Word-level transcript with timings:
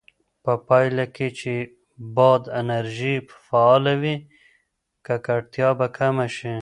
په 0.43 0.53
پایله 0.67 1.05
کې 1.15 1.27
چې 1.39 1.53
باد 2.15 2.41
انرژي 2.61 3.15
فعاله 3.47 3.93
وي، 4.01 4.15
ککړتیا 5.05 5.69
به 5.77 5.87
کمه 5.97 6.27
شي. 6.37 6.55